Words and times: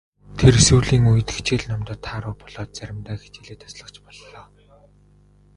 Тэр 0.39 0.55
сүүлийн 0.67 1.03
үед 1.11 1.29
хичээл 1.35 1.65
номдоо 1.69 1.97
тааруу 2.05 2.35
болоод 2.41 2.71
заримдаа 2.77 3.15
хичээлээ 3.21 3.57
таслах 3.61 3.89
ч 3.93 3.95
боллоо. 4.05 4.43